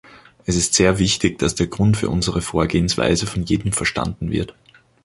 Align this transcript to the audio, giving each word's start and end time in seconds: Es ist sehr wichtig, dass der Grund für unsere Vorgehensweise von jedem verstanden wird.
Es 0.47 0.55
ist 0.55 0.73
sehr 0.73 0.97
wichtig, 0.97 1.37
dass 1.37 1.53
der 1.53 1.67
Grund 1.67 1.95
für 1.95 2.09
unsere 2.09 2.41
Vorgehensweise 2.41 3.27
von 3.27 3.43
jedem 3.43 3.71
verstanden 3.71 4.31
wird. 4.31 4.55